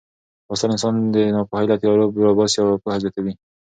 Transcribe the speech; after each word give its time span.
لوستل 0.47 0.69
انسان 0.73 0.95
د 1.15 1.17
ناپوهۍ 1.35 1.65
له 1.69 1.75
تیارو 1.81 2.23
راباسي 2.27 2.57
او 2.61 2.79
پوهه 2.83 2.97
زیاتوي. 3.03 3.33